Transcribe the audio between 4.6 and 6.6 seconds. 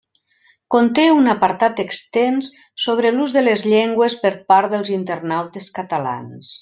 dels internautes catalans.